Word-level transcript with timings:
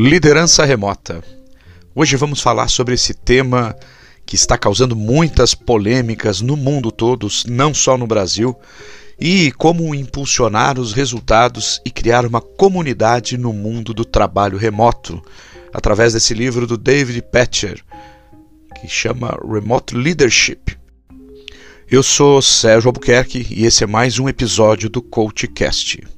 Liderança 0.00 0.64
remota. 0.64 1.24
Hoje 1.92 2.14
vamos 2.14 2.40
falar 2.40 2.68
sobre 2.68 2.94
esse 2.94 3.12
tema 3.12 3.74
que 4.24 4.36
está 4.36 4.56
causando 4.56 4.94
muitas 4.94 5.56
polêmicas 5.56 6.40
no 6.40 6.56
mundo 6.56 6.92
todo, 6.92 7.26
não 7.48 7.74
só 7.74 7.98
no 7.98 8.06
Brasil, 8.06 8.56
e 9.18 9.50
como 9.50 9.92
impulsionar 9.96 10.78
os 10.78 10.92
resultados 10.92 11.80
e 11.84 11.90
criar 11.90 12.24
uma 12.24 12.40
comunidade 12.40 13.36
no 13.36 13.52
mundo 13.52 13.92
do 13.92 14.04
trabalho 14.04 14.56
remoto, 14.56 15.20
através 15.74 16.12
desse 16.12 16.32
livro 16.32 16.64
do 16.64 16.78
David 16.78 17.20
Patcher, 17.32 17.82
que 18.80 18.86
chama 18.86 19.36
Remote 19.52 19.96
Leadership. 19.96 20.78
Eu 21.90 22.04
sou 22.04 22.40
Sérgio 22.40 22.90
Albuquerque 22.90 23.48
e 23.50 23.66
esse 23.66 23.82
é 23.82 23.86
mais 23.88 24.16
um 24.20 24.28
episódio 24.28 24.88
do 24.88 25.02
CoachCast. 25.02 26.17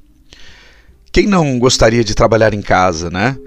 Quem 1.11 1.27
não 1.27 1.59
gostaria 1.59 2.05
de 2.05 2.15
trabalhar 2.15 2.53
em 2.53 2.61
casa, 2.61 3.09
né? 3.09 3.37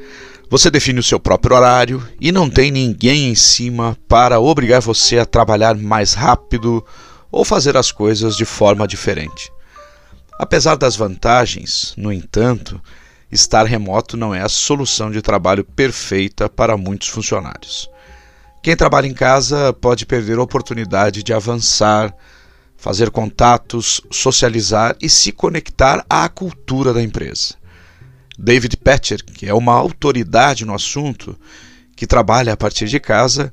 Você 0.51 0.71
define 0.71 1.01
o 1.01 1.03
seu 1.03 1.19
próprio 1.19 1.57
horário 1.57 2.07
e 2.21 2.31
não 2.31 2.51
tem 2.51 2.71
ninguém 2.71 3.31
em 3.31 3.35
cima 3.35 3.97
para 4.07 4.39
obrigar 4.39 4.83
você 4.83 5.19
a 5.19 5.25
trabalhar 5.25 5.75
mais 5.75 6.13
rápido 6.13 6.85
ou 7.33 7.43
fazer 7.43 7.75
as 7.77 7.91
coisas 7.91 8.37
de 8.37 8.45
forma 8.45 8.87
diferente. 8.87 9.51
Apesar 10.39 10.77
das 10.77 10.95
vantagens, 10.95 11.95
no 11.97 12.13
entanto, 12.13 12.79
estar 13.33 13.65
remoto 13.65 14.15
não 14.15 14.35
é 14.35 14.43
a 14.43 14.49
solução 14.49 15.11
de 15.11 15.23
trabalho 15.23 15.65
perfeita 15.65 16.51
para 16.51 16.77
muitos 16.77 17.09
funcionários. 17.09 17.89
Quem 18.63 18.77
trabalha 18.77 19.07
em 19.07 19.15
casa 19.15 19.73
pode 19.73 20.05
perder 20.05 20.39
a 20.39 20.43
oportunidade 20.43 21.23
de 21.23 21.33
avançar, 21.33 22.15
fazer 22.85 23.11
contatos, 23.11 24.03
socializar 24.11 24.95
e 25.01 25.09
se 25.09 25.33
conectar 25.33 26.05
à 26.07 26.29
cultura 26.29 26.93
da 26.93 27.03
empresa. 27.03 27.55
David 28.39 28.77
Patcher, 28.77 29.25
que 29.25 29.47
é 29.47 29.55
uma 29.55 29.73
autoridade 29.73 30.67
no 30.67 30.75
assunto, 30.75 31.35
que 31.97 32.07
trabalha 32.07 32.53
a 32.53 32.57
partir 32.59 32.87
de 32.87 33.01
casa, 33.01 33.51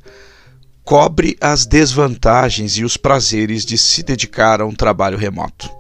cobre 0.84 1.38
as 1.40 1.66
desvantagens 1.66 2.76
e 2.76 2.84
os 2.84 2.98
prazeres 2.98 3.64
de 3.64 3.78
se 3.78 4.04
dedicar 4.04 4.60
a 4.60 4.66
um 4.66 4.76
trabalho 4.76 5.18
remoto. 5.18 5.72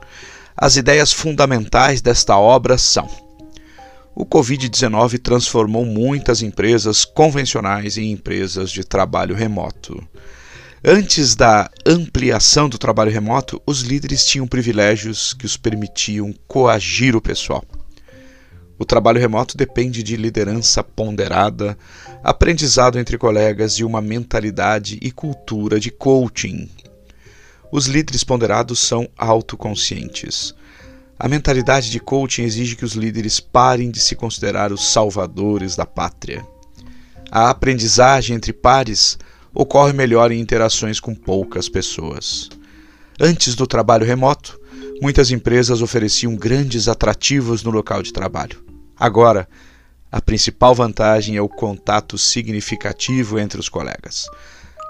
As 0.55 0.77
ideias 0.77 1.11
fundamentais 1.11 1.99
desta 1.99 2.37
obra 2.37 2.77
são: 2.77 3.09
o 4.15 4.25
Covid-19 4.25 5.19
transformou 5.21 5.85
muitas 5.85 6.41
empresas 6.41 7.03
convencionais 7.03 7.97
em 7.97 8.13
empresas 8.13 8.71
de 8.71 8.85
trabalho 8.85 9.35
remoto. 9.35 10.01
Antes 10.83 11.35
da 11.35 11.69
ampliação 11.85 12.67
do 12.67 12.75
trabalho 12.75 13.11
remoto, 13.11 13.61
os 13.67 13.81
líderes 13.81 14.25
tinham 14.25 14.47
privilégios 14.47 15.31
que 15.31 15.45
os 15.45 15.55
permitiam 15.55 16.33
coagir 16.47 17.15
o 17.15 17.21
pessoal. 17.21 17.63
O 18.79 18.83
trabalho 18.83 19.19
remoto 19.19 19.55
depende 19.55 20.01
de 20.01 20.17
liderança 20.17 20.83
ponderada, 20.83 21.77
aprendizado 22.23 22.97
entre 22.97 23.15
colegas 23.15 23.73
e 23.73 23.83
uma 23.83 24.01
mentalidade 24.01 24.97
e 25.03 25.11
cultura 25.11 25.79
de 25.79 25.91
coaching. 25.91 26.67
Os 27.71 27.85
líderes 27.85 28.23
ponderados 28.23 28.79
são 28.79 29.07
autoconscientes. 29.15 30.55
A 31.19 31.27
mentalidade 31.27 31.91
de 31.91 31.99
coaching 31.99 32.41
exige 32.41 32.75
que 32.75 32.85
os 32.85 32.93
líderes 32.93 33.39
parem 33.39 33.91
de 33.91 33.99
se 33.99 34.15
considerar 34.15 34.71
os 34.71 34.83
salvadores 34.83 35.75
da 35.75 35.85
pátria. 35.85 36.43
A 37.29 37.51
aprendizagem 37.51 38.35
entre 38.35 38.51
pares 38.51 39.19
ocorre 39.53 39.93
melhor 39.93 40.31
em 40.31 40.39
interações 40.39 40.99
com 40.99 41.13
poucas 41.13 41.67
pessoas. 41.67 42.49
Antes 43.19 43.55
do 43.55 43.67
trabalho 43.67 44.05
remoto, 44.05 44.59
muitas 45.01 45.31
empresas 45.31 45.81
ofereciam 45.81 46.35
grandes 46.35 46.87
atrativos 46.87 47.63
no 47.63 47.71
local 47.71 48.01
de 48.01 48.13
trabalho. 48.13 48.63
Agora, 48.97 49.47
a 50.11 50.21
principal 50.21 50.75
vantagem 50.75 51.35
é 51.37 51.41
o 51.41 51.49
contato 51.49 52.17
significativo 52.17 53.39
entre 53.39 53.59
os 53.59 53.69
colegas. 53.69 54.27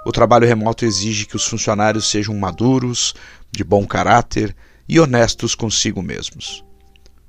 O 0.06 0.12
trabalho 0.12 0.48
remoto 0.48 0.84
exige 0.84 1.26
que 1.26 1.36
os 1.36 1.46
funcionários 1.46 2.10
sejam 2.10 2.36
maduros, 2.36 3.14
de 3.52 3.64
bom 3.64 3.86
caráter 3.86 4.56
e 4.90 5.00
honestos 5.00 5.54
consigo 5.54 6.02
mesmos. 6.02 6.64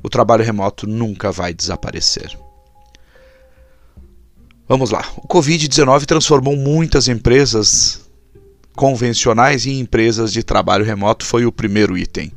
O 0.03 0.09
trabalho 0.09 0.45
remoto 0.45 0.87
nunca 0.87 1.31
vai 1.31 1.53
desaparecer. 1.53 2.37
Vamos 4.69 4.91
lá. 4.91 5.05
O 5.17 5.27
Covid-19 5.27 6.07
transformou 6.07 6.57
muitas 6.57 7.09
empresas 7.09 8.01
convencionais 8.75 9.67
em 9.67 9.81
empresas 9.81 10.33
de 10.33 10.43
trabalho 10.43 10.85
remoto, 10.85 11.27
foi 11.27 11.45
o 11.45 11.53
primeiro 11.53 11.97
item. 11.99 12.33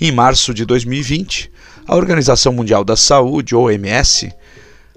Em 0.00 0.10
março 0.10 0.54
de 0.54 0.64
2020, 0.64 1.50
a 1.86 1.96
Organização 1.96 2.52
Mundial 2.52 2.84
da 2.84 2.96
Saúde, 2.96 3.54
OMS, 3.54 4.32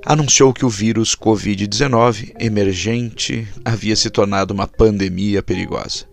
anunciou 0.06 0.54
que 0.54 0.66
o 0.66 0.70
vírus 0.70 1.16
Covid-19 1.16 2.34
emergente 2.40 3.48
havia 3.64 3.96
se 3.96 4.09
tornado 4.09 4.52
uma 4.52 4.68
pandemia 4.68 5.44
perigosa. 5.44 6.06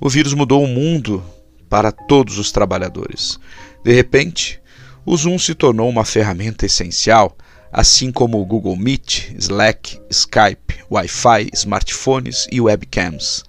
O 0.00 0.08
vírus 0.08 0.32
mudou 0.32 0.64
o 0.64 0.68
mundo 0.68 1.22
para 1.68 1.92
todos 1.92 2.38
os 2.38 2.50
trabalhadores. 2.50 3.38
De 3.84 3.92
repente, 3.92 4.60
o 5.04 5.16
Zoom 5.16 5.38
se 5.38 5.54
tornou 5.54 5.88
uma 5.88 6.04
ferramenta 6.04 6.64
essencial, 6.66 7.36
assim 7.72 8.10
como 8.10 8.40
o 8.40 8.44
Google 8.44 8.76
Meet, 8.76 9.32
Slack, 9.38 10.00
Skype, 10.10 10.84
Wi-Fi, 10.90 11.50
smartphones 11.52 12.46
e 12.50 12.60
webcams. 12.60 13.44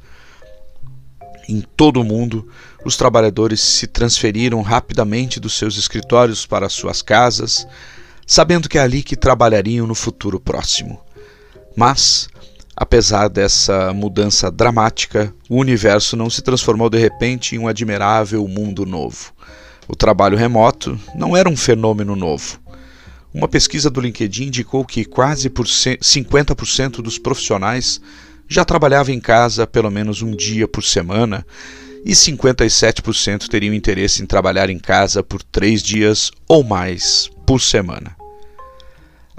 Em 1.47 1.61
todo 1.61 2.01
o 2.01 2.03
mundo, 2.03 2.47
os 2.85 2.95
trabalhadores 2.95 3.59
se 3.59 3.87
transferiram 3.87 4.61
rapidamente 4.61 5.39
dos 5.39 5.57
seus 5.57 5.77
escritórios 5.77 6.45
para 6.45 6.69
suas 6.69 7.01
casas, 7.01 7.67
sabendo 8.25 8.69
que 8.69 8.77
é 8.77 8.81
ali 8.81 9.01
que 9.01 9.15
trabalhariam 9.15 9.87
no 9.87 9.95
futuro 9.95 10.39
próximo. 10.39 10.99
Mas 11.75 12.29
Apesar 12.81 13.27
dessa 13.27 13.93
mudança 13.93 14.49
dramática, 14.49 15.33
o 15.49 15.57
universo 15.57 16.15
não 16.15 16.29
se 16.29 16.41
transformou 16.41 16.89
de 16.89 16.97
repente 16.97 17.53
em 17.53 17.59
um 17.59 17.67
admirável 17.67 18.47
mundo 18.47 18.85
novo. 18.85 19.33
O 19.85 19.97
trabalho 19.97 20.37
remoto 20.37 20.97
não 21.13 21.35
era 21.35 21.49
um 21.49 21.57
fenômeno 21.57 22.15
novo. 22.15 22.57
Uma 23.33 23.47
pesquisa 23.47 23.89
do 23.89 24.01
LinkedIn 24.01 24.45
indicou 24.45 24.83
que 24.83 25.05
quase 25.05 25.49
50% 25.49 27.01
dos 27.01 27.19
profissionais 27.19 28.01
já 28.47 28.65
trabalhavam 28.65 29.13
em 29.13 29.19
casa 29.19 29.67
pelo 29.67 29.91
menos 29.91 30.23
um 30.23 30.35
dia 30.35 30.67
por 30.67 30.83
semana 30.83 31.45
e 32.03 32.11
57% 32.11 33.47
teriam 33.47 33.73
interesse 33.73 34.23
em 34.23 34.25
trabalhar 34.25 34.69
em 34.69 34.79
casa 34.79 35.21
por 35.21 35.43
três 35.43 35.83
dias 35.83 36.31
ou 36.47 36.63
mais 36.63 37.29
por 37.45 37.61
semana. 37.61 38.18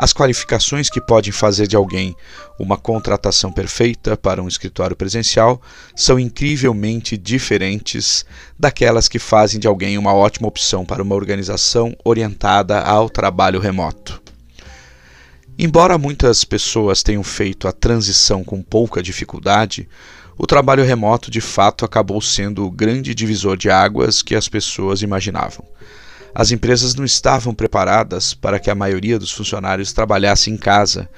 As 0.03 0.15
qualificações 0.15 0.89
que 0.89 0.99
podem 0.99 1.31
fazer 1.31 1.67
de 1.67 1.77
alguém 1.77 2.17
uma 2.59 2.79
contratação 2.79 3.53
perfeita 3.53 4.17
para 4.17 4.43
um 4.43 4.49
escritório 4.49 4.97
presencial 4.97 5.61
são 5.95 6.19
incrivelmente 6.19 7.19
diferentes 7.19 8.25
daquelas 8.59 9.09
que 9.09 9.19
fazem 9.19 9.61
de 9.61 9.69
alguém 9.69 9.99
uma 9.99 10.15
ótima 10.15 10.49
opção 10.49 10.87
para 10.87 11.03
uma 11.03 11.15
organização 11.15 11.95
orientada 12.03 12.81
ao 12.81 13.11
trabalho 13.11 13.61
remoto. 13.61 14.23
Embora 15.59 15.99
muitas 15.99 16.45
pessoas 16.45 17.03
tenham 17.03 17.23
feito 17.23 17.69
a 17.69 17.73
transição 17.73 18.43
com 18.43 18.63
pouca 18.63 19.03
dificuldade, 19.03 19.87
o 20.39 20.47
trabalho 20.47 20.83
remoto 20.83 21.31
de 21.31 21.43
fato 21.43 21.85
acabou 21.85 22.23
sendo 22.23 22.65
o 22.65 22.71
grande 22.71 23.15
divisor 23.15 23.55
de 23.55 23.69
águas 23.69 24.23
que 24.23 24.35
as 24.35 24.49
pessoas 24.49 25.03
imaginavam. 25.03 25.63
As 26.35 26.53
empresas 26.53 26.95
não 26.95 27.05
estavam 27.05 27.55
preparadas 27.55 28.35
para 28.35 28.59
que 28.59 28.71
a 28.71 28.75
maioria 28.75 29.19
dos 29.19 29.33
funcionários 29.33 29.93
trabalhasse 29.93 30.51
em 30.51 30.57
casa, 30.57 31.09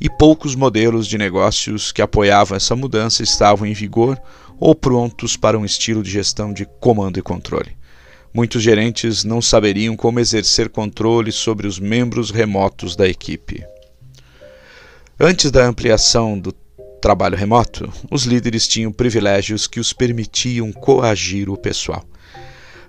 e 0.00 0.08
poucos 0.10 0.54
modelos 0.54 1.06
de 1.06 1.16
negócios 1.16 1.92
que 1.92 2.02
apoiavam 2.02 2.56
essa 2.56 2.74
mudança 2.74 3.22
estavam 3.22 3.66
em 3.66 3.72
vigor 3.72 4.20
ou 4.58 4.74
prontos 4.74 5.36
para 5.36 5.58
um 5.58 5.64
estilo 5.64 6.02
de 6.02 6.10
gestão 6.10 6.52
de 6.52 6.66
comando 6.80 7.18
e 7.18 7.22
controle. 7.22 7.76
Muitos 8.32 8.62
gerentes 8.62 9.22
não 9.22 9.40
saberiam 9.40 9.96
como 9.96 10.18
exercer 10.18 10.68
controle 10.68 11.30
sobre 11.30 11.66
os 11.66 11.78
membros 11.78 12.30
remotos 12.30 12.96
da 12.96 13.08
equipe. 13.08 13.64
Antes 15.18 15.50
da 15.50 15.64
ampliação 15.64 16.36
do 16.38 16.52
trabalho 17.00 17.36
remoto, 17.36 17.92
os 18.10 18.24
líderes 18.24 18.66
tinham 18.66 18.90
privilégios 18.90 19.66
que 19.66 19.78
os 19.78 19.92
permitiam 19.92 20.72
coagir 20.72 21.48
o 21.48 21.56
pessoal. 21.56 22.04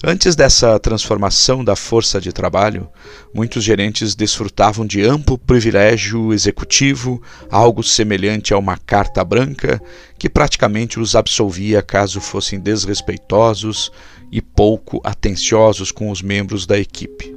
Antes 0.03 0.35
dessa 0.35 0.77
transformação 0.79 1.63
da 1.63 1.75
força 1.75 2.19
de 2.19 2.33
trabalho, 2.33 2.87
muitos 3.33 3.63
gerentes 3.63 4.13
desfrutavam 4.13 4.85
de 4.85 5.01
amplo 5.01 5.37
privilégio 5.37 6.33
executivo, 6.33 7.21
algo 7.49 7.81
semelhante 7.81 8.53
a 8.53 8.57
uma 8.57 8.77
carta 8.77 9.23
branca, 9.23 9.81
que 10.19 10.29
praticamente 10.29 10.99
os 10.99 11.15
absolvia 11.15 11.81
caso 11.81 12.19
fossem 12.19 12.59
desrespeitosos 12.59 13.91
e 14.31 14.41
pouco 14.41 14.99
atenciosos 15.03 15.91
com 15.91 16.11
os 16.11 16.21
membros 16.21 16.65
da 16.65 16.77
equipe. 16.77 17.33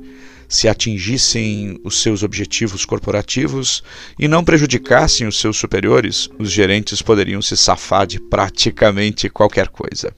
Se 0.49 0.67
atingissem 0.67 1.79
os 1.85 2.01
seus 2.01 2.23
objetivos 2.23 2.85
corporativos 2.85 3.83
e 4.19 4.27
não 4.27 4.43
prejudicassem 4.43 5.27
os 5.27 5.39
seus 5.39 5.59
superiores, 5.59 6.29
os 6.39 6.51
gerentes 6.51 7.03
poderiam 7.03 7.43
se 7.43 7.57
safar 7.57 8.07
de 8.07 8.19
praticamente 8.19 9.29
qualquer 9.29 9.69
coisa. 9.69 10.13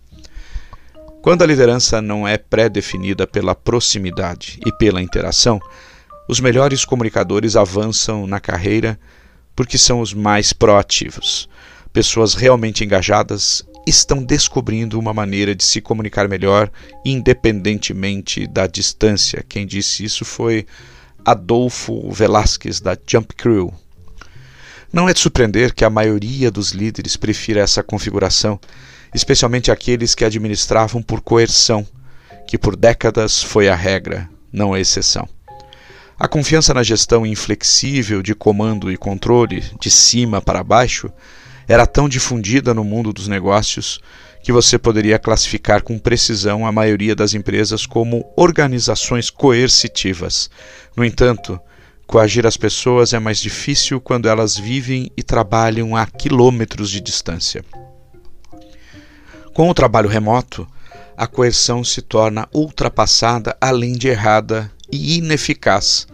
Quando 1.23 1.43
a 1.43 1.47
liderança 1.47 2.01
não 2.01 2.27
é 2.27 2.39
pré-definida 2.39 3.27
pela 3.27 3.55
proximidade 3.55 4.59
e 4.67 4.73
pela 4.73 5.03
interação, 5.03 5.61
Os 6.31 6.39
melhores 6.39 6.85
comunicadores 6.85 7.57
avançam 7.57 8.25
na 8.25 8.39
carreira 8.39 8.97
porque 9.57 9.77
são 9.77 10.01
os 10.01 10.15
mais 10.15 10.53
proativos. 10.53 11.49
Pessoas 11.93 12.35
realmente 12.35 12.85
engajadas 12.85 13.65
estão 13.85 14.23
descobrindo 14.23 14.97
uma 14.97 15.13
maneira 15.13 15.57
de 15.57 15.65
se 15.65 15.81
comunicar 15.81 16.29
melhor, 16.29 16.71
independentemente 17.05 18.47
da 18.47 18.69
distância. 18.69 19.45
Quem 19.49 19.67
disse 19.67 20.05
isso 20.05 20.25
foi 20.25 20.69
Adolfo 21.25 22.13
Velasquez, 22.13 22.81
da 22.81 22.97
Jump 23.05 23.35
Crew. 23.35 23.75
Não 24.93 25.09
é 25.09 25.13
de 25.13 25.19
surpreender 25.19 25.75
que 25.75 25.85
a 25.85 25.91
maioria 25.91 26.49
dos 26.49 26.71
líderes 26.71 27.17
prefira 27.17 27.61
essa 27.61 27.83
configuração, 27.83 28.57
especialmente 29.15 29.71
aqueles 29.71 30.15
que 30.15 30.25
administravam 30.25 31.03
por 31.03 31.21
coerção, 31.21 31.87
que 32.47 32.59
por 32.59 32.77
décadas 32.77 33.43
foi 33.43 33.69
a 33.69 33.75
regra, 33.75 34.29
não 34.53 34.73
a 34.73 34.81
exceção. 34.81 35.29
A 36.19 36.29
confiança 36.29 36.75
na 36.75 36.83
gestão 36.83 37.25
inflexível 37.25 38.23
de 38.23 38.35
comando 38.35 38.93
e 38.93 38.97
controle, 38.97 39.65
de 39.81 39.91
cima 39.91 40.43
para 40.43 40.63
baixo, 40.63 41.11
era 41.67 41.87
tão 41.87 42.09
difundida 42.09 42.75
no 42.75 42.85
mundo 42.85 43.13
dos 43.13 43.27
negócios 43.27 44.01
que 44.43 44.53
você 44.53 44.79
poderia 44.79 45.19
classificar 45.19 45.83
com 45.83 45.99
precisão 45.99 46.67
a 46.67 46.73
maioria 46.73 47.15
das 47.15 47.33
empresas 47.33 47.87
como 47.87 48.31
organizações 48.37 49.31
coercitivas. 49.31 50.51
No 50.97 51.05
entanto, 51.05 51.61
coagir 52.07 52.47
as 52.47 52.57
pessoas 52.57 53.13
é 53.13 53.19
mais 53.19 53.39
difícil 53.39 54.01
quando 54.01 54.29
elas 54.29 54.57
vivem 54.57 55.11
e 55.17 55.23
trabalham 55.23 55.95
a 55.95 56.07
quilômetros 56.07 56.91
de 56.91 57.01
distância. 57.01 57.65
Com 59.55 59.69
o 59.69 59.75
trabalho 59.75 60.09
remoto, 60.09 60.67
a 61.17 61.27
coerção 61.27 61.83
se 61.83 62.01
torna 62.01 62.49
ultrapassada, 62.55 63.57
além 63.61 63.93
de 63.93 64.09
errada 64.09 64.71
e 64.91 65.19
ineficaz. 65.19 66.07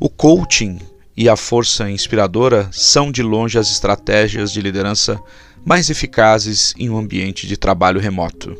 O 0.00 0.08
coaching 0.08 0.78
e 1.16 1.28
a 1.28 1.36
força 1.36 1.90
inspiradora 1.90 2.68
são 2.72 3.10
de 3.10 3.22
longe 3.22 3.58
as 3.58 3.70
estratégias 3.70 4.52
de 4.52 4.60
liderança 4.60 5.20
mais 5.64 5.90
eficazes 5.90 6.72
em 6.78 6.88
um 6.88 6.96
ambiente 6.96 7.46
de 7.46 7.56
trabalho 7.56 8.00
remoto. 8.00 8.56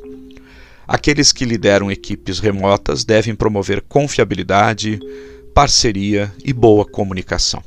Aqueles 0.87 1.33
que 1.33 1.45
lideram 1.45 1.91
equipes 1.91 2.39
remotas 2.39 3.05
devem 3.05 3.35
promover 3.35 3.83
confiabilidade, 3.83 5.01
parceria 5.55 6.31
e 6.45 6.53
boa 6.53 6.85
comunicação. 6.85 7.63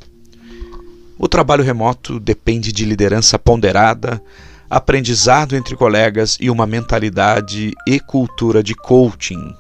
O 1.18 1.28
trabalho 1.28 1.64
remoto 1.64 2.20
depende 2.20 2.72
de 2.72 2.84
liderança 2.84 3.40
ponderada, 3.40 4.22
aprendizado 4.70 5.56
entre 5.56 5.76
colegas 5.76 6.38
e 6.40 6.50
uma 6.50 6.66
mentalidade 6.66 7.74
e 7.88 8.00
cultura 8.00 8.64
de 8.64 8.74
coaching, 8.76 9.56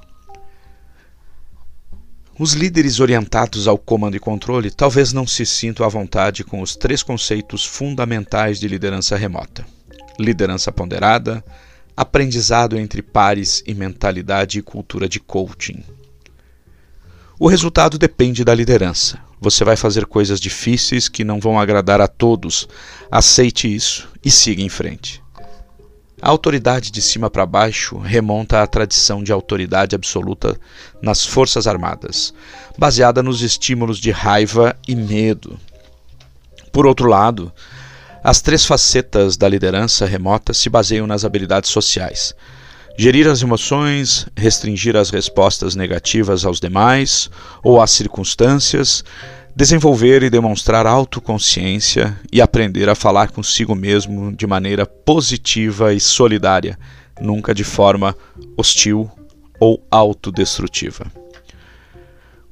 os 2.37 2.51
líderes 2.51 2.99
orientados 2.99 3.65
ao 3.65 3.77
comando 3.77 4.17
e 4.17 4.19
controle 4.19 4.69
talvez 4.69 5.13
não 5.13 5.25
se 5.25 5.45
sintam 5.45 5.85
à 5.85 5.89
vontade 5.89 6.43
com 6.43 6.61
os 6.61 6.75
três 6.75 7.01
conceitos 7.01 7.63
fundamentais 7.63 8.59
de 8.59 8.67
liderança 8.67 9.15
remota: 9.15 9.65
liderança 10.19 10.69
ponderada, 10.69 11.41
aprendizado 11.95 12.77
entre 12.77 13.01
pares 13.01 13.63
e 13.65 13.73
mentalidade 13.73 14.59
e 14.59 14.61
cultura 14.61 15.07
de 15.07 15.17
coaching. 15.17 15.81
O 17.39 17.47
resultado 17.47 17.97
depende 17.97 18.43
da 18.43 18.53
liderança. 18.53 19.17
Você 19.39 19.63
vai 19.63 19.75
fazer 19.75 20.05
coisas 20.05 20.39
difíceis 20.39 21.09
que 21.09 21.23
não 21.23 21.39
vão 21.39 21.59
agradar 21.59 22.01
a 22.01 22.07
todos. 22.07 22.67
Aceite 23.11 23.73
isso 23.73 24.07
e 24.23 24.31
siga 24.31 24.61
em 24.61 24.69
frente. 24.69 25.21
A 26.21 26.29
autoridade 26.29 26.89
de 26.91 27.01
cima 27.01 27.29
para 27.29 27.45
baixo 27.45 27.97
remonta 27.97 28.61
à 28.61 28.67
tradição 28.67 29.21
de 29.21 29.31
autoridade 29.31 29.95
absoluta 29.95 30.59
nas 31.01 31.25
Forças 31.25 31.67
Armadas, 31.67 32.33
baseada 32.77 33.21
nos 33.21 33.41
estímulos 33.41 33.99
de 33.99 34.11
raiva 34.11 34.75
e 34.87 34.95
medo. 34.95 35.59
Por 36.71 36.85
outro 36.85 37.07
lado, 37.07 37.51
as 38.23 38.41
três 38.41 38.65
facetas 38.65 39.37
da 39.37 39.47
liderança 39.47 40.05
remota 40.05 40.53
se 40.53 40.67
baseiam 40.69 41.05
nas 41.05 41.23
habilidades 41.23 41.69
sociais: 41.69 42.33
gerir 42.97 43.27
as 43.27 43.41
emoções, 43.41 44.27
restringir 44.35 44.95
as 44.95 45.09
respostas 45.09 45.75
negativas 45.75 46.45
aos 46.45 46.59
demais 46.59 47.29
ou 47.63 47.81
às 47.81 47.91
circunstâncias, 47.91 49.03
desenvolver 49.55 50.23
e 50.23 50.29
demonstrar 50.29 50.85
autoconsciência 50.85 52.17
e 52.31 52.41
aprender 52.41 52.89
a 52.89 52.95
falar 52.95 53.31
consigo 53.31 53.75
mesmo 53.75 54.35
de 54.35 54.47
maneira 54.47 54.85
positiva 54.85 55.93
e 55.93 55.99
solidária, 55.99 56.77
nunca 57.19 57.53
de 57.53 57.63
forma 57.63 58.15
hostil 58.57 59.09
ou 59.59 59.81
autodestrutiva. 59.89 61.05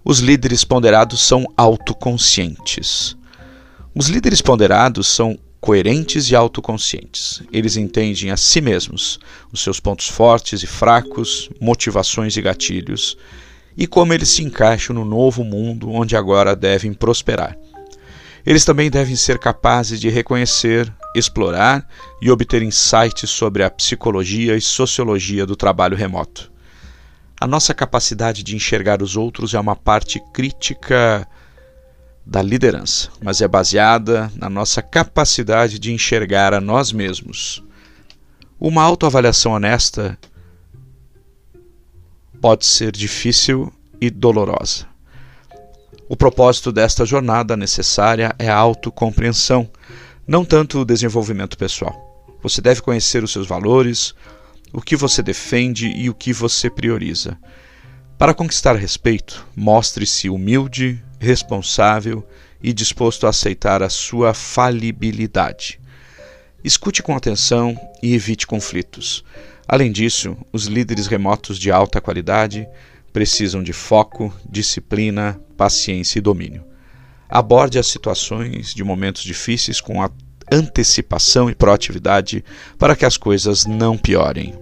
Os 0.05 0.19
líderes 0.19 0.65
ponderados 0.65 1.21
são 1.21 1.45
autoconscientes. 1.55 3.15
Os 3.95 4.07
líderes 4.07 4.41
ponderados 4.41 5.07
são 5.07 5.37
coerentes 5.63 6.29
e 6.29 6.35
autoconscientes. 6.35 7.41
Eles 7.49 7.77
entendem 7.77 8.31
a 8.31 8.35
si 8.35 8.59
mesmos, 8.59 9.17
os 9.49 9.63
seus 9.63 9.79
pontos 9.79 10.09
fortes 10.09 10.61
e 10.61 10.67
fracos, 10.67 11.49
motivações 11.57 12.35
e 12.35 12.41
gatilhos 12.41 13.17
e 13.77 13.87
como 13.87 14.13
eles 14.13 14.27
se 14.27 14.43
encaixam 14.43 14.93
no 14.93 15.05
novo 15.05 15.41
mundo 15.41 15.89
onde 15.89 16.17
agora 16.17 16.53
devem 16.53 16.93
prosperar. 16.93 17.57
Eles 18.45 18.65
também 18.65 18.91
devem 18.91 19.15
ser 19.15 19.39
capazes 19.39 20.01
de 20.01 20.09
reconhecer, 20.09 20.93
explorar 21.15 21.87
e 22.21 22.29
obter 22.29 22.61
insights 22.61 23.29
sobre 23.29 23.63
a 23.63 23.69
psicologia 23.69 24.57
e 24.57 24.61
sociologia 24.61 25.45
do 25.45 25.55
trabalho 25.55 25.95
remoto. 25.95 26.51
A 27.39 27.47
nossa 27.47 27.73
capacidade 27.73 28.43
de 28.43 28.53
enxergar 28.53 29.01
os 29.01 29.15
outros 29.15 29.53
é 29.53 29.59
uma 29.61 29.77
parte 29.77 30.21
crítica 30.33 31.25
da 32.25 32.41
liderança, 32.41 33.09
mas 33.21 33.41
é 33.41 33.47
baseada 33.47 34.31
na 34.35 34.49
nossa 34.49 34.81
capacidade 34.81 35.77
de 35.77 35.91
enxergar 35.91 36.53
a 36.53 36.61
nós 36.61 36.91
mesmos. 36.91 37.63
Uma 38.59 38.83
autoavaliação 38.83 39.51
honesta 39.51 40.17
pode 42.41 42.65
ser 42.65 42.91
difícil 42.91 43.71
e 43.99 44.09
dolorosa. 44.09 44.85
O 46.07 46.15
propósito 46.15 46.71
desta 46.71 47.05
jornada 47.05 47.57
necessária 47.57 48.35
é 48.37 48.49
a 48.49 48.55
autocompreensão, 48.55 49.69
não 50.27 50.45
tanto 50.45 50.79
o 50.79 50.85
desenvolvimento 50.85 51.57
pessoal. 51.57 52.27
Você 52.41 52.61
deve 52.61 52.81
conhecer 52.81 53.23
os 53.23 53.31
seus 53.31 53.47
valores, 53.47 54.13
o 54.71 54.81
que 54.81 54.95
você 54.95 55.23
defende 55.23 55.87
e 55.87 56.09
o 56.09 56.13
que 56.13 56.33
você 56.33 56.69
prioriza. 56.69 57.37
Para 58.17 58.33
conquistar 58.33 58.75
respeito, 58.75 59.45
mostre-se 59.55 60.29
humilde, 60.29 61.03
responsável 61.23 62.27
e 62.61 62.73
disposto 62.73 63.25
a 63.25 63.29
aceitar 63.29 63.81
a 63.81 63.89
sua 63.89 64.33
falibilidade. 64.33 65.79
Escute 66.63 67.01
com 67.01 67.15
atenção 67.15 67.79
e 68.01 68.13
evite 68.13 68.45
conflitos. 68.45 69.23
Além 69.67 69.91
disso, 69.91 70.37
os 70.51 70.65
líderes 70.65 71.07
remotos 71.07 71.57
de 71.57 71.71
alta 71.71 72.01
qualidade 72.01 72.67
precisam 73.11 73.63
de 73.63 73.71
foco, 73.71 74.33
disciplina, 74.49 75.39
paciência 75.55 76.19
e 76.19 76.21
domínio. 76.21 76.63
Aborde 77.29 77.79
as 77.79 77.87
situações 77.87 78.73
de 78.73 78.83
momentos 78.83 79.23
difíceis 79.23 79.79
com 79.79 80.05
antecipação 80.51 81.49
e 81.49 81.55
proatividade 81.55 82.43
para 82.77 82.95
que 82.95 83.05
as 83.05 83.17
coisas 83.17 83.65
não 83.65 83.97
piorem. 83.97 84.53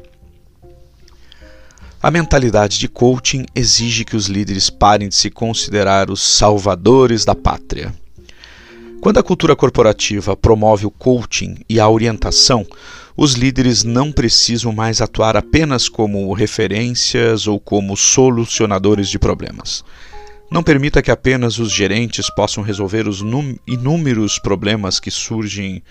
A 2.03 2.09
mentalidade 2.09 2.79
de 2.79 2.87
coaching 2.87 3.45
exige 3.53 4.03
que 4.03 4.15
os 4.15 4.25
líderes 4.25 4.71
parem 4.71 5.07
de 5.07 5.13
se 5.13 5.29
considerar 5.29 6.09
os 6.09 6.19
salvadores 6.19 7.23
da 7.23 7.35
pátria. 7.35 7.93
Quando 8.99 9.19
a 9.19 9.23
cultura 9.23 9.55
corporativa 9.55 10.35
promove 10.35 10.83
o 10.83 10.89
coaching 10.89 11.57
e 11.69 11.79
a 11.79 11.87
orientação, 11.87 12.65
os 13.15 13.33
líderes 13.33 13.83
não 13.83 14.11
precisam 14.11 14.73
mais 14.73 14.99
atuar 14.99 15.37
apenas 15.37 15.87
como 15.87 16.33
referências 16.33 17.45
ou 17.45 17.59
como 17.59 17.95
solucionadores 17.95 19.07
de 19.07 19.19
problemas. 19.19 19.83
Não 20.49 20.63
permita 20.63 21.03
que 21.03 21.11
apenas 21.11 21.59
os 21.59 21.71
gerentes 21.71 22.33
possam 22.33 22.63
resolver 22.63 23.07
os 23.07 23.23
inúmeros 23.67 24.39
problemas 24.39 24.99
que 24.99 25.11
surgem 25.11 25.83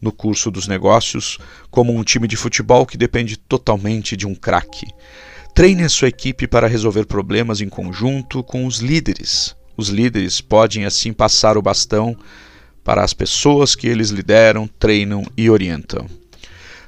no 0.00 0.12
curso 0.12 0.50
dos 0.50 0.66
negócios, 0.66 1.38
como 1.70 1.94
um 1.94 2.02
time 2.02 2.28
de 2.28 2.36
futebol 2.36 2.86
que 2.86 2.96
depende 2.96 3.36
totalmente 3.36 4.16
de 4.16 4.26
um 4.26 4.34
craque. 4.34 4.86
Treine 5.54 5.84
a 5.84 5.88
sua 5.88 6.08
equipe 6.08 6.46
para 6.46 6.68
resolver 6.68 7.06
problemas 7.06 7.60
em 7.60 7.68
conjunto 7.68 8.42
com 8.42 8.66
os 8.66 8.80
líderes. 8.80 9.56
Os 9.76 9.88
líderes 9.88 10.40
podem 10.40 10.84
assim 10.84 11.12
passar 11.12 11.56
o 11.56 11.62
bastão 11.62 12.16
para 12.84 13.02
as 13.02 13.12
pessoas 13.12 13.74
que 13.74 13.88
eles 13.88 14.10
lideram, 14.10 14.68
treinam 14.78 15.24
e 15.36 15.50
orientam. 15.50 16.06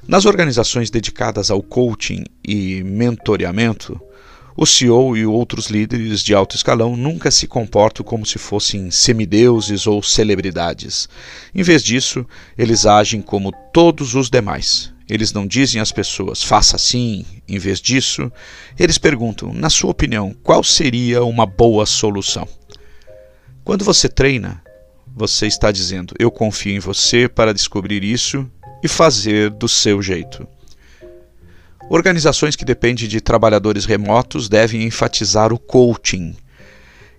Nas 0.07 0.25
organizações 0.25 0.89
dedicadas 0.89 1.51
ao 1.51 1.61
coaching 1.61 2.23
e 2.43 2.83
mentoreamento, 2.83 3.99
o 4.61 4.65
CEO 4.65 5.15
e 5.15 5.25
outros 5.25 5.67
líderes 5.67 6.21
de 6.21 6.35
alto 6.35 6.53
escalão 6.53 6.97
nunca 6.97 7.31
se 7.31 7.47
comportam 7.47 8.05
como 8.05 8.25
se 8.25 8.37
fossem 8.37 8.91
semideuses 8.91 9.87
ou 9.87 10.03
celebridades. 10.03 11.07
Em 11.55 11.63
vez 11.63 11.81
disso, 11.81 12.25
eles 12.57 12.85
agem 12.85 13.21
como 13.21 13.53
todos 13.71 14.15
os 14.15 14.29
demais. 14.29 14.93
Eles 15.09 15.31
não 15.31 15.47
dizem 15.47 15.79
às 15.79 15.93
pessoas, 15.93 16.43
faça 16.43 16.75
assim. 16.75 17.25
Em 17.47 17.57
vez 17.57 17.79
disso, 17.79 18.29
eles 18.77 18.97
perguntam, 18.97 19.53
na 19.53 19.69
sua 19.69 19.91
opinião, 19.91 20.35
qual 20.43 20.61
seria 20.61 21.23
uma 21.23 21.45
boa 21.45 21.85
solução? 21.85 22.45
Quando 23.63 23.85
você 23.85 24.09
treina, 24.09 24.61
você 25.07 25.47
está 25.47 25.71
dizendo: 25.71 26.13
Eu 26.19 26.29
confio 26.29 26.75
em 26.75 26.79
você 26.79 27.29
para 27.29 27.53
descobrir 27.53 28.03
isso 28.03 28.45
e 28.83 28.89
fazer 28.89 29.51
do 29.51 29.69
seu 29.69 30.01
jeito. 30.01 30.45
Organizações 31.89 32.55
que 32.55 32.63
dependem 32.63 33.07
de 33.07 33.19
trabalhadores 33.19 33.83
remotos 33.83 34.47
devem 34.47 34.83
enfatizar 34.83 35.51
o 35.51 35.57
coaching. 35.57 36.35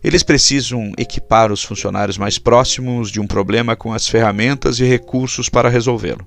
Eles 0.03 0.23
precisam 0.23 0.93
equipar 0.97 1.51
os 1.51 1.65
funcionários 1.65 2.17
mais 2.17 2.39
próximos 2.39 3.11
de 3.11 3.21
um 3.21 3.27
problema 3.27 3.75
com 3.75 3.93
as 3.93 4.09
ferramentas 4.09 4.79
e 4.79 4.85
recursos 4.85 5.49
para 5.49 5.69
resolvê-lo. 5.69 6.25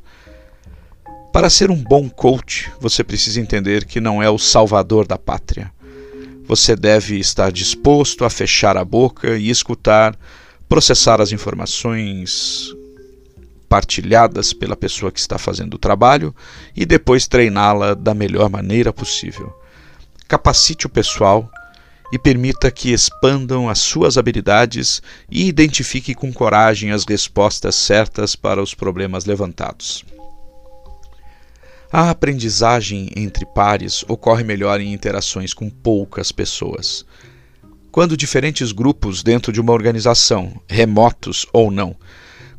Para 1.32 1.50
ser 1.50 1.72
um 1.72 1.82
bom 1.82 2.10
coach, 2.10 2.70
você 2.82 3.02
precisa 3.02 3.40
entender 3.40 3.86
que 3.86 4.02
não 4.02 4.22
é 4.22 4.30
o 4.30 4.38
salvador 4.38 5.08
da 5.08 5.18
pátria. 5.18 5.72
Você 6.46 6.76
deve 6.76 7.18
estar 7.18 7.50
disposto 7.50 8.26
a 8.26 8.30
fechar 8.30 8.76
a 8.76 8.84
boca 8.84 9.38
e 9.38 9.50
escutar, 9.50 10.16
processar 10.68 11.22
as 11.22 11.32
informações 11.32 12.76
partilhadas 13.74 14.54
pela 14.54 14.76
pessoa 14.76 15.12
que 15.12 15.20
está 15.20 15.40
fazendo 15.40 15.74
o 15.74 15.80
trabalho 15.80 16.36
e 16.76 16.86
depois 16.86 17.26
treiná-la 17.26 17.96
da 17.96 18.14
melhor 18.14 18.48
maneira 18.48 18.94
possível. 18.94 19.52
Capacite 20.28 20.86
o 20.86 20.90
pessoal 20.90 21.50
e 22.12 22.20
permita 22.20 22.70
que 22.70 22.94
expandam 22.94 23.68
as 23.68 23.80
suas 23.80 24.16
habilidades 24.16 25.02
e 25.28 25.48
identifique 25.48 26.14
com 26.14 26.32
coragem 26.32 26.92
as 26.92 27.04
respostas 27.04 27.74
certas 27.74 28.36
para 28.36 28.62
os 28.62 28.76
problemas 28.76 29.26
levantados. 29.26 30.06
A 31.92 32.12
aprendizagem 32.12 33.10
entre 33.16 33.44
pares 33.44 34.06
ocorre 34.08 34.44
melhor 34.44 34.82
em 34.82 34.94
interações 34.94 35.52
com 35.52 35.68
poucas 35.68 36.32
pessoas. 36.32 37.04
Quando 37.92 38.16
diferentes 38.16 38.72
grupos 38.72 39.24
dentro 39.24 39.52
de 39.52 39.60
uma 39.60 39.74
organização, 39.74 40.62
remotos 40.70 41.48
ou 41.52 41.72
não, 41.72 41.96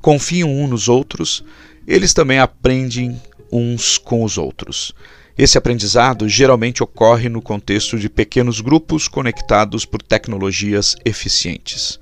confiam 0.04 0.54
uns 0.54 0.68
nos 0.68 0.86
outros, 0.86 1.42
eles 1.88 2.12
também 2.12 2.38
aprendem 2.38 3.18
uns 3.50 3.96
com 3.96 4.22
os 4.22 4.36
outros. 4.36 4.92
Esse 5.36 5.56
aprendizado 5.56 6.28
geralmente 6.28 6.82
ocorre 6.82 7.30
no 7.30 7.40
contexto 7.40 7.98
de 7.98 8.10
pequenos 8.10 8.60
grupos 8.60 9.08
conectados 9.08 9.86
por 9.86 10.02
tecnologias 10.02 10.94
eficientes. 11.06 11.98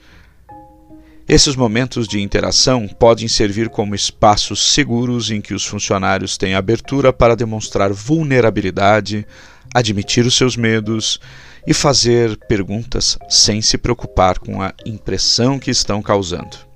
Esses 1.29 1.55
momentos 1.55 2.09
de 2.09 2.21
interação 2.21 2.89
podem 2.89 3.29
servir 3.29 3.69
como 3.69 3.95
espaços 3.95 4.73
seguros 4.73 5.31
em 5.31 5.41
que 5.41 5.55
os 5.55 5.65
funcionários 5.65 6.37
têm 6.37 6.57
abertura 6.57 7.13
para 7.13 7.37
demonstrar 7.37 7.93
vulnerabilidade, 7.93 9.25
admitir 9.73 10.27
os 10.27 10.37
seus 10.37 10.57
medos 10.57 11.21
e 11.65 11.73
fazer 11.73 12.37
perguntas 12.49 13.17
sem 13.29 13.63
se 13.63 13.79
preocupar 13.79 14.41
com 14.41 14.61
a 14.61 14.75
impressão 14.85 15.57
que 15.57 15.71
estão 15.71 16.03
causando. 16.03 16.72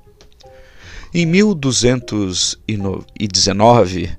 Em 1.19 1.25
1219, 1.25 4.11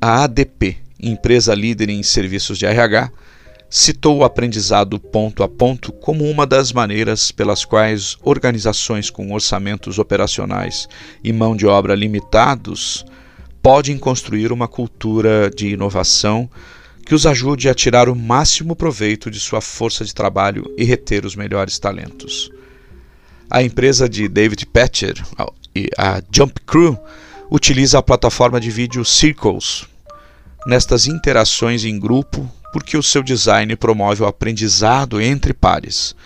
a 0.00 0.24
ADP, 0.24 0.78
empresa 0.98 1.54
líder 1.54 1.90
em 1.90 2.02
serviços 2.02 2.56
de 2.56 2.64
RH, 2.64 3.12
citou 3.68 4.16
o 4.16 4.24
aprendizado 4.24 4.98
ponto 4.98 5.42
a 5.42 5.48
ponto 5.48 5.92
como 5.92 6.24
uma 6.24 6.46
das 6.46 6.72
maneiras 6.72 7.30
pelas 7.30 7.66
quais 7.66 8.16
organizações 8.22 9.10
com 9.10 9.34
orçamentos 9.34 9.98
operacionais 9.98 10.88
e 11.22 11.30
mão 11.30 11.54
de 11.54 11.66
obra 11.66 11.94
limitados 11.94 13.04
podem 13.62 13.98
construir 13.98 14.50
uma 14.50 14.66
cultura 14.66 15.50
de 15.54 15.74
inovação 15.74 16.48
que 17.04 17.14
os 17.14 17.26
ajude 17.26 17.68
a 17.68 17.74
tirar 17.74 18.08
o 18.08 18.16
máximo 18.16 18.74
proveito 18.74 19.30
de 19.30 19.38
sua 19.38 19.60
força 19.60 20.06
de 20.06 20.14
trabalho 20.14 20.72
e 20.78 20.84
reter 20.84 21.26
os 21.26 21.36
melhores 21.36 21.78
talentos. 21.78 22.50
A 23.50 23.62
empresa 23.62 24.08
de 24.08 24.28
David 24.28 24.66
Patcher, 24.66 25.14
a 25.98 26.22
Jump 26.30 26.60
Crew, 26.66 26.98
utiliza 27.50 27.98
a 27.98 28.02
plataforma 28.02 28.60
de 28.60 28.70
vídeo 28.70 29.04
Circles 29.04 29.86
nestas 30.66 31.06
interações 31.06 31.84
em 31.84 31.98
grupo 31.98 32.50
porque 32.72 32.96
o 32.96 33.02
seu 33.02 33.22
design 33.22 33.76
promove 33.76 34.22
o 34.22 34.26
aprendizado 34.26 35.20
entre 35.20 35.54
pares. 35.54 36.16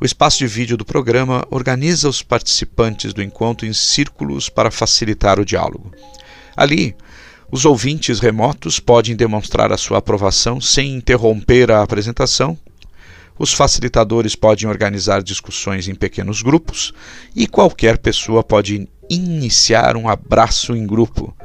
O 0.00 0.04
espaço 0.04 0.38
de 0.38 0.46
vídeo 0.46 0.76
do 0.76 0.84
programa 0.84 1.46
organiza 1.48 2.08
os 2.08 2.22
participantes 2.22 3.14
do 3.14 3.22
encontro 3.22 3.66
em 3.66 3.72
círculos 3.72 4.48
para 4.48 4.70
facilitar 4.70 5.38
o 5.38 5.44
diálogo. 5.44 5.92
Ali, 6.56 6.96
os 7.52 7.64
ouvintes 7.64 8.18
remotos 8.18 8.80
podem 8.80 9.14
demonstrar 9.14 9.72
a 9.72 9.76
sua 9.76 9.98
aprovação 9.98 10.60
sem 10.60 10.94
interromper 10.94 11.70
a 11.70 11.82
apresentação. 11.82 12.58
Os 13.38 13.52
facilitadores 13.52 14.34
podem 14.34 14.68
organizar 14.68 15.22
discussões 15.22 15.88
em 15.88 15.94
pequenos 15.94 16.42
grupos 16.42 16.92
e 17.34 17.46
qualquer 17.46 17.98
pessoa 17.98 18.42
pode 18.42 18.88
iniciar 19.10 19.96
um 19.96 20.08
abraço 20.08 20.74
em 20.74 20.86
grupo. 20.86 21.36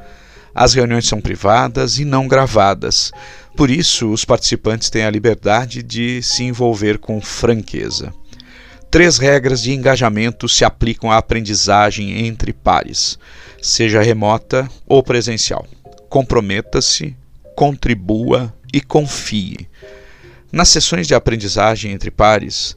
As 0.53 0.73
reuniões 0.73 1.07
são 1.07 1.21
privadas 1.21 1.97
e 1.99 2.05
não 2.05 2.27
gravadas, 2.27 3.11
por 3.55 3.69
isso, 3.69 4.09
os 4.09 4.23
participantes 4.23 4.89
têm 4.89 5.03
a 5.03 5.09
liberdade 5.09 5.83
de 5.83 6.21
se 6.23 6.43
envolver 6.43 6.97
com 6.97 7.19
franqueza. 7.21 8.13
Três 8.89 9.17
regras 9.17 9.61
de 9.61 9.71
engajamento 9.71 10.49
se 10.49 10.65
aplicam 10.65 11.11
à 11.11 11.17
aprendizagem 11.17 12.25
entre 12.25 12.53
pares, 12.53 13.17
seja 13.61 14.01
remota 14.01 14.67
ou 14.85 15.03
presencial. 15.03 15.65
Comprometa-se, 16.09 17.15
contribua 17.55 18.53
e 18.73 18.81
confie. 18.81 19.69
Nas 20.51 20.69
sessões 20.69 21.07
de 21.07 21.15
aprendizagem 21.15 21.91
entre 21.91 22.11
pares, 22.11 22.75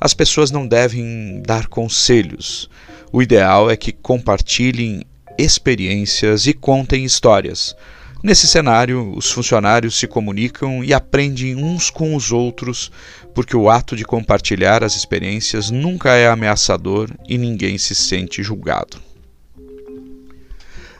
as 0.00 0.12
pessoas 0.14 0.50
não 0.50 0.66
devem 0.66 1.42
dar 1.46 1.66
conselhos. 1.66 2.68
O 3.12 3.22
ideal 3.22 3.70
é 3.70 3.76
que 3.76 3.92
compartilhem 3.92 5.04
experiências 5.38 6.46
e 6.46 6.52
contem 6.52 7.04
histórias 7.04 7.74
Nesse 8.22 8.46
cenário, 8.46 9.12
os 9.16 9.32
funcionários 9.32 9.98
se 9.98 10.06
comunicam 10.06 10.84
e 10.84 10.94
aprendem 10.94 11.56
uns 11.56 11.90
com 11.90 12.14
os 12.14 12.30
outros, 12.30 12.88
porque 13.34 13.56
o 13.56 13.68
ato 13.68 13.96
de 13.96 14.04
compartilhar 14.04 14.84
as 14.84 14.94
experiências 14.94 15.72
nunca 15.72 16.10
é 16.10 16.28
ameaçador 16.28 17.10
e 17.28 17.36
ninguém 17.36 17.76
se 17.78 17.96
sente 17.96 18.40
julgado. 18.40 18.98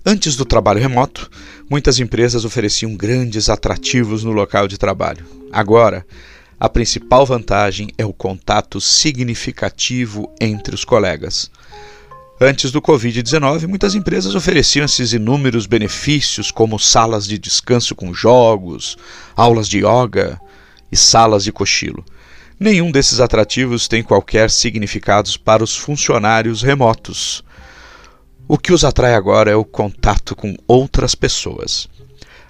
Antes 0.04 0.35
do 0.35 0.44
trabalho 0.44 0.80
remoto, 0.80 1.30
muitas 1.71 2.00
empresas 2.00 2.44
ofereciam 2.44 2.97
grandes 2.97 3.49
atrativos 3.49 4.25
no 4.25 4.32
local 4.32 4.66
de 4.66 4.76
trabalho. 4.76 5.25
Agora, 5.52 6.04
a 6.59 6.68
principal 6.68 7.25
vantagem 7.25 7.88
é 7.97 8.04
o 8.04 8.12
contato 8.12 8.80
significativo 8.80 10.28
entre 10.40 10.75
os 10.75 10.85
colegas. 10.85 11.49
Antes 12.40 12.73
do 12.73 12.82
Covid-19, 12.82 13.68
muitas 13.68 13.94
empresas 13.94 14.35
ofereciam 14.35 14.85
esses 14.85 15.12
inúmeros 15.12 15.66
benefícios, 15.66 16.50
como 16.50 16.80
salas 16.80 17.25
de 17.25 17.38
descanso 17.38 17.94
com 17.94 18.12
jogos, 18.12 18.97
aulas 19.37 19.68
de 19.68 19.85
yoga 19.85 20.40
e 20.90 20.97
salas 20.97 21.44
de 21.44 21.52
cochilo. 21.52 22.04
Nenhum 22.59 22.90
desses 22.90 23.21
atrativos 23.21 23.87
tem 23.87 24.02
qualquer 24.02 24.50
significado 24.50 25.30
para 25.44 25.62
os 25.62 25.76
funcionários 25.76 26.61
remotos. 26.61 27.44
O 28.52 28.59
que 28.59 28.71
os 28.71 28.85
atrai 28.85 29.14
agora 29.14 29.50
é 29.50 29.56
o 29.56 29.64
contato 29.64 30.37
com 30.37 30.54
outras 30.68 31.14
pessoas. 31.14 31.88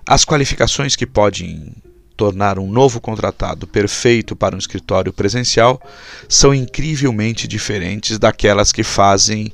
As 0.05 0.25
qualificações 0.25 0.97
que 0.97 1.07
podem 1.07 1.73
tornar 2.17 2.59
um 2.59 2.67
novo 2.67 3.01
contratado 3.01 3.69
perfeito 3.69 4.35
para 4.35 4.57
um 4.57 4.59
escritório 4.59 5.13
presencial 5.13 5.81
são 6.29 6.53
incrivelmente 6.53 7.47
diferentes 7.47 8.19
daquelas 8.19 8.73
que 8.73 8.83
fazem 8.83 9.53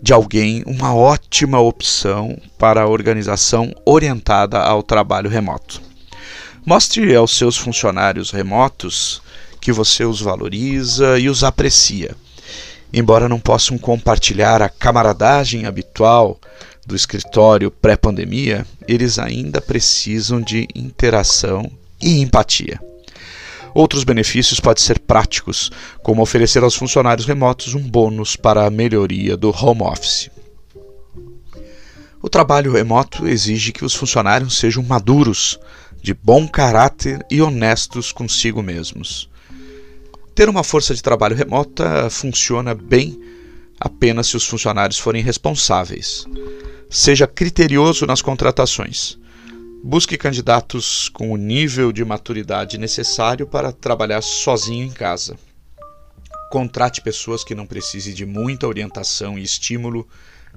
de 0.00 0.14
alguém 0.14 0.62
uma 0.64 0.94
ótima 0.94 1.60
opção 1.60 2.40
para 2.56 2.80
a 2.80 2.88
organização 2.88 3.74
orientada 3.84 4.58
ao 4.58 4.82
trabalho 4.82 5.28
remoto. 5.28 5.82
Mostre 6.64 7.14
aos 7.14 7.36
seus 7.36 7.58
funcionários 7.58 8.30
remotos 8.30 9.20
que 9.60 9.70
você 9.70 10.02
os 10.02 10.18
valoriza 10.18 11.18
e 11.18 11.28
os 11.28 11.44
aprecia. 11.44 12.16
Embora 12.92 13.28
não 13.28 13.38
possam 13.38 13.78
compartilhar 13.78 14.60
a 14.60 14.68
camaradagem 14.68 15.66
habitual 15.66 16.38
do 16.84 16.96
escritório 16.96 17.70
pré-pandemia, 17.70 18.66
eles 18.88 19.18
ainda 19.18 19.60
precisam 19.60 20.40
de 20.40 20.66
interação 20.74 21.70
e 22.02 22.20
empatia. 22.20 22.80
Outros 23.72 24.02
benefícios 24.02 24.58
podem 24.58 24.82
ser 24.82 24.98
práticos, 24.98 25.70
como 26.02 26.22
oferecer 26.22 26.64
aos 26.64 26.74
funcionários 26.74 27.26
remotos 27.26 27.74
um 27.74 27.88
bônus 27.88 28.34
para 28.34 28.66
a 28.66 28.70
melhoria 28.70 29.36
do 29.36 29.50
home 29.50 29.82
office. 29.82 30.28
O 32.20 32.28
trabalho 32.28 32.72
remoto 32.72 33.26
exige 33.26 33.72
que 33.72 33.84
os 33.84 33.94
funcionários 33.94 34.58
sejam 34.58 34.82
maduros, 34.82 35.58
de 36.02 36.12
bom 36.12 36.48
caráter 36.48 37.24
e 37.30 37.40
honestos 37.40 38.10
consigo 38.10 38.62
mesmos. 38.62 39.29
Ter 40.40 40.48
uma 40.48 40.64
força 40.64 40.94
de 40.94 41.02
trabalho 41.02 41.36
remota 41.36 42.08
funciona 42.08 42.74
bem 42.74 43.20
apenas 43.78 44.26
se 44.28 44.38
os 44.38 44.46
funcionários 44.46 44.98
forem 44.98 45.22
responsáveis. 45.22 46.24
Seja 46.88 47.26
criterioso 47.26 48.06
nas 48.06 48.22
contratações. 48.22 49.18
Busque 49.84 50.16
candidatos 50.16 51.10
com 51.10 51.30
o 51.30 51.36
nível 51.36 51.92
de 51.92 52.02
maturidade 52.06 52.78
necessário 52.78 53.46
para 53.46 53.70
trabalhar 53.70 54.22
sozinho 54.22 54.86
em 54.86 54.90
casa. 54.90 55.36
Contrate 56.50 57.02
pessoas 57.02 57.44
que 57.44 57.54
não 57.54 57.66
precisem 57.66 58.14
de 58.14 58.24
muita 58.24 58.66
orientação 58.66 59.38
e 59.38 59.42
estímulo 59.42 60.08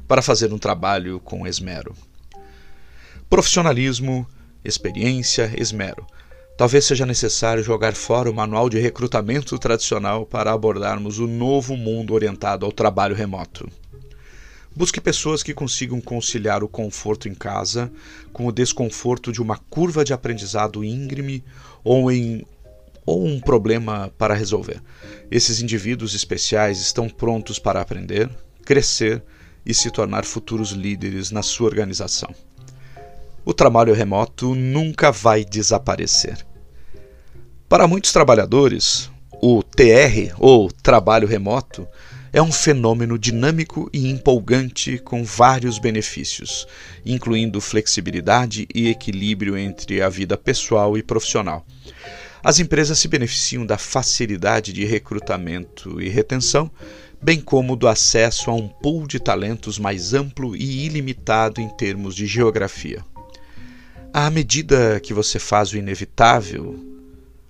para 0.07 0.21
fazer 0.21 0.53
um 0.53 0.57
trabalho 0.57 1.19
com 1.19 1.45
esmero. 1.45 1.93
Profissionalismo, 3.29 4.25
experiência, 4.63 5.53
esmero. 5.57 6.07
Talvez 6.55 6.85
seja 6.85 7.05
necessário 7.05 7.63
jogar 7.63 7.95
fora 7.95 8.29
o 8.29 8.33
manual 8.33 8.69
de 8.69 8.79
recrutamento 8.79 9.57
tradicional 9.57 10.23
para 10.23 10.51
abordarmos 10.51 11.17
o 11.17 11.25
novo 11.25 11.75
mundo 11.75 12.13
orientado 12.13 12.63
ao 12.63 12.71
trabalho 12.71 13.15
remoto. 13.15 13.67
Busque 14.75 15.01
pessoas 15.01 15.41
que 15.41 15.53
consigam 15.53 15.99
conciliar 15.99 16.63
o 16.63 16.67
conforto 16.67 17.27
em 17.27 17.33
casa 17.33 17.91
com 18.31 18.45
o 18.45 18.51
desconforto 18.51 19.31
de 19.31 19.41
uma 19.41 19.57
curva 19.57 20.05
de 20.05 20.13
aprendizado 20.13 20.83
íngreme 20.83 21.43
ou, 21.83 22.11
em, 22.11 22.45
ou 23.03 23.25
um 23.25 23.39
problema 23.39 24.11
para 24.17 24.35
resolver. 24.35 24.79
Esses 25.31 25.59
indivíduos 25.59 26.13
especiais 26.13 26.79
estão 26.79 27.09
prontos 27.09 27.57
para 27.57 27.81
aprender, 27.81 28.29
crescer 28.63 29.23
e 29.65 29.73
se 29.73 29.89
tornar 29.89 30.23
futuros 30.23 30.69
líderes 30.71 31.31
na 31.31 31.41
sua 31.41 31.67
organização. 31.67 32.33
O 33.45 33.53
trabalho 33.53 33.93
remoto 33.93 34.55
nunca 34.55 35.11
vai 35.11 35.43
desaparecer. 35.43 36.45
Para 37.67 37.87
muitos 37.87 38.13
trabalhadores, 38.13 39.09
o 39.41 39.61
TR, 39.61 40.33
ou 40.39 40.71
trabalho 40.71 41.27
remoto, 41.27 41.85
é 42.31 42.41
um 42.41 42.51
fenômeno 42.51 43.19
dinâmico 43.19 43.89
e 43.91 44.09
empolgante 44.09 44.97
com 44.97 45.25
vários 45.25 45.77
benefícios, 45.77 46.65
incluindo 47.05 47.59
flexibilidade 47.59 48.65
e 48.73 48.87
equilíbrio 48.87 49.57
entre 49.57 50.01
a 50.01 50.07
vida 50.07 50.37
pessoal 50.37 50.97
e 50.97 51.03
profissional. 51.03 51.65
As 52.41 52.59
empresas 52.59 52.97
se 52.97 53.09
beneficiam 53.09 53.65
da 53.65 53.77
facilidade 53.77 54.71
de 54.71 54.85
recrutamento 54.85 56.01
e 56.01 56.07
retenção, 56.07 56.71
bem 57.21 57.41
como 57.41 57.75
do 57.75 57.87
acesso 57.89 58.49
a 58.49 58.53
um 58.53 58.67
pool 58.67 59.05
de 59.05 59.19
talentos 59.19 59.77
mais 59.77 60.13
amplo 60.13 60.55
e 60.55 60.85
ilimitado 60.85 61.59
em 61.59 61.69
termos 61.69 62.15
de 62.15 62.25
geografia. 62.25 63.03
À 64.15 64.29
medida 64.29 64.99
que 64.99 65.11
você 65.11 65.39
faz 65.39 65.73
o 65.73 65.77
inevitável, 65.77 66.79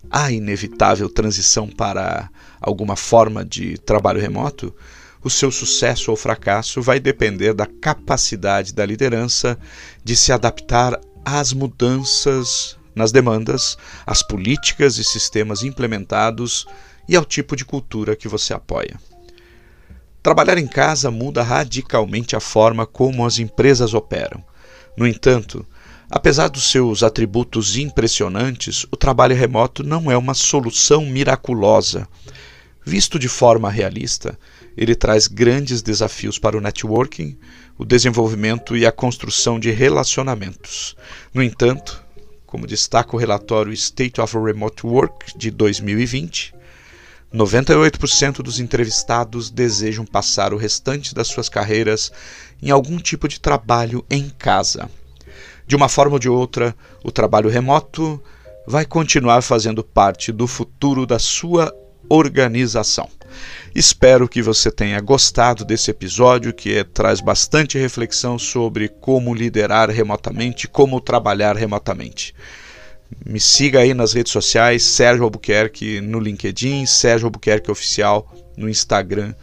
a 0.10 0.32
inevitável 0.32 1.10
transição 1.10 1.68
para 1.68 2.30
alguma 2.62 2.96
forma 2.96 3.44
de 3.44 3.78
trabalho 3.80 4.22
remoto, 4.22 4.74
o 5.22 5.30
seu 5.30 5.52
sucesso 5.52 6.10
ou 6.10 6.16
fracasso 6.16 6.82
vai 6.82 7.02
depender 7.02 7.54
da 7.54 7.66
capacidade 7.66 8.74
da 8.74 8.86
liderança 8.86 9.60
de 10.06 10.16
se 10.16 10.32
adaptar 10.32 10.98
às 11.26 11.52
mudanças 11.52 12.78
nas 12.96 13.12
demandas, 13.12 13.78
às 14.06 14.24
políticas 14.24 14.98
e 14.98 15.04
sistemas 15.04 15.64
implementados 15.64 16.66
e 17.10 17.18
ao 17.18 17.26
tipo 17.26 17.58
de 17.58 17.66
cultura 17.66 18.16
que 18.16 18.30
você 18.30 18.54
apoia. 18.54 18.98
Trabalhar 20.22 20.58
em 20.58 20.68
casa 20.68 21.12
muda 21.12 21.44
radicalmente 21.44 22.38
a 22.38 22.40
forma 22.40 22.86
como 22.86 23.26
as 23.26 23.38
empresas 23.38 23.94
operam. 23.94 24.42
No 24.96 25.06
entanto, 25.06 25.68
Apesar 26.16 26.48
dos 26.48 26.70
seus 26.70 27.02
atributos 27.02 27.76
impressionantes, 27.76 28.86
o 28.92 28.96
trabalho 28.96 29.36
remoto 29.36 29.84
não 29.84 30.12
é 30.12 30.16
uma 30.16 30.36
solução 30.36 31.08
miraculosa. 31.08 32.08
Visto 32.86 33.18
de 33.18 33.28
forma 33.28 33.68
realista, 33.68 34.38
ele 34.78 34.94
traz 34.94 35.28
grandes 35.28 35.82
desafios 35.82 36.38
para 36.38 36.56
o 36.56 36.62
networking, 36.62 37.36
o 37.80 37.84
desenvolvimento 37.84 38.78
e 38.78 38.86
a 38.86 38.92
construção 38.92 39.60
de 39.60 39.72
relacionamentos. 39.72 40.96
No 41.34 41.42
entanto, 41.42 42.04
como 42.46 42.68
destaca 42.68 43.16
o 43.16 43.20
relatório 43.20 43.74
State 43.74 44.22
of 44.22 44.38
Remote 44.38 44.86
Work 44.86 45.36
de 45.36 45.50
2020, 45.50 46.54
98% 47.34 48.44
dos 48.44 48.60
entrevistados 48.60 49.50
desejam 49.50 50.06
passar 50.06 50.54
o 50.54 50.58
restante 50.58 51.16
das 51.16 51.28
suas 51.28 51.50
carreiras 51.50 52.12
em 52.62 52.70
algum 52.70 53.00
tipo 53.00 53.28
de 53.28 53.40
trabalho 53.40 54.06
em 54.12 54.30
casa. 54.30 54.88
De 55.66 55.76
uma 55.76 55.90
forma 55.90 56.14
ou 56.14 56.20
de 56.20 56.30
outra, 56.30 56.76
o 57.04 57.12
trabalho 57.12 57.50
remoto 57.50 58.22
vai 58.66 58.86
continuar 58.86 59.42
fazendo 59.42 59.84
parte 59.84 60.32
do 60.32 60.48
futuro 60.48 61.06
da 61.06 61.20
sua 61.20 61.74
organização. 62.10 63.10
Espero 63.74 64.28
que 64.28 64.42
você 64.42 64.72
tenha 64.72 65.00
gostado 65.02 65.66
desse 65.66 65.90
episódio 65.90 66.54
que 66.54 66.78
é, 66.78 66.84
traz 66.84 67.20
bastante 67.20 67.78
reflexão 67.78 68.38
sobre 68.38 68.88
como 68.88 69.34
liderar 69.34 69.90
remotamente, 69.90 70.68
como 70.68 71.02
trabalhar 71.02 71.56
remotamente. 71.56 72.36
Me 73.26 73.40
siga 73.40 73.80
aí 73.80 73.94
nas 73.94 74.14
redes 74.14 74.32
sociais, 74.32 74.84
Sérgio 74.84 75.24
Albuquerque 75.24 76.02
no 76.02 76.20
LinkedIn, 76.20 76.86
Sérgio 76.86 77.28
Albuquerque 77.28 77.72
Oficial 77.72 78.32
no 78.56 78.70
Instagram 78.70 79.34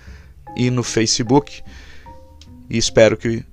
e 0.57 0.71
no 0.71 0.83
Facebook. 0.83 1.63
E 2.69 2.79
espero 2.79 3.17
que 3.17 3.45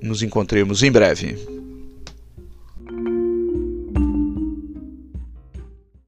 nos 0.00 0.22
encontremos 0.22 0.82
em 0.82 0.90
breve. 0.90 1.63